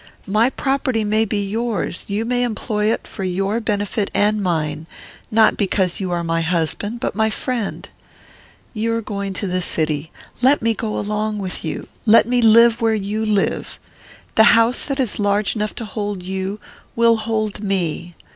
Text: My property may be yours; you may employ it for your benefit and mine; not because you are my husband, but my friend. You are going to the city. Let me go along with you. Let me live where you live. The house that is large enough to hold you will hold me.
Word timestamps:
My 0.25 0.49
property 0.49 1.03
may 1.03 1.25
be 1.25 1.47
yours; 1.47 2.05
you 2.07 2.25
may 2.25 2.41
employ 2.41 2.91
it 2.91 3.05
for 3.05 3.23
your 3.23 3.59
benefit 3.59 4.09
and 4.15 4.41
mine; 4.41 4.87
not 5.29 5.57
because 5.57 5.99
you 5.99 6.09
are 6.09 6.23
my 6.23 6.41
husband, 6.41 6.99
but 6.99 7.13
my 7.13 7.29
friend. 7.29 7.87
You 8.73 8.95
are 8.95 9.01
going 9.03 9.33
to 9.33 9.45
the 9.45 9.61
city. 9.61 10.11
Let 10.41 10.59
me 10.59 10.73
go 10.73 10.97
along 10.97 11.37
with 11.37 11.63
you. 11.63 11.87
Let 12.07 12.27
me 12.27 12.41
live 12.41 12.81
where 12.81 12.95
you 12.95 13.23
live. 13.23 13.77
The 14.33 14.57
house 14.57 14.85
that 14.85 14.99
is 14.99 15.19
large 15.19 15.55
enough 15.55 15.75
to 15.75 15.85
hold 15.85 16.23
you 16.23 16.59
will 16.95 17.17
hold 17.17 17.61
me. 17.63 18.15